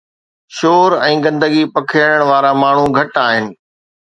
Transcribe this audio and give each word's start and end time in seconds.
شور 0.59 0.95
۽ 1.07 1.19
گندگي 1.25 1.61
پکيڙڻ 1.75 2.25
وارا 2.31 2.51
ماڻهو 2.63 2.89
گهٽ 2.97 3.23
آهن 3.27 3.53